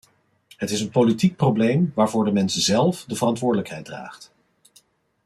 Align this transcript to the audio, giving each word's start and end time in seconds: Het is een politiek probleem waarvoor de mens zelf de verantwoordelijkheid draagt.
Het 0.57 0.69
is 0.69 0.81
een 0.81 0.89
politiek 0.89 1.35
probleem 1.35 1.91
waarvoor 1.95 2.25
de 2.25 2.31
mens 2.31 2.55
zelf 2.55 3.03
de 3.05 3.15
verantwoordelijkheid 3.15 3.85
draagt. 3.85 4.31